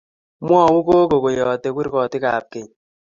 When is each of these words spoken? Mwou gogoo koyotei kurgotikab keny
Mwou 0.45 0.75
gogoo 0.87 1.21
koyotei 1.23 1.73
kurgotikab 1.75 2.43
keny 2.51 2.69